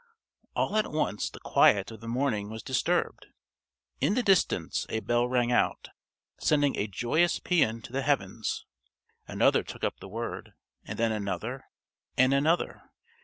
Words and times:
_)All 0.55 0.77
at 0.77 0.91
once 0.91 1.29
the 1.29 1.39
quiet 1.39 1.91
of 1.91 2.01
the 2.01 2.07
morning 2.07 2.49
was 2.49 2.63
disturbed. 2.63 3.27
In 3.99 4.15
the 4.15 4.23
distance 4.23 4.87
a 4.89 4.99
bell 5.01 5.27
rang 5.29 5.51
out, 5.51 5.89
sending 6.39 6.75
a 6.75 6.87
joyous 6.87 7.37
pæan 7.39 7.83
to 7.83 7.93
the 7.93 8.01
heavens. 8.01 8.65
Another 9.27 9.61
took 9.63 9.83
up 9.83 9.99
the 9.99 10.09
word, 10.09 10.53
and 10.85 10.97
then 10.97 11.11
another, 11.11 11.65
and 12.17 12.33
another. 12.33 12.81